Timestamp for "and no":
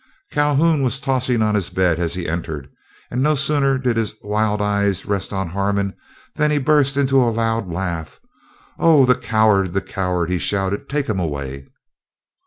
3.11-3.35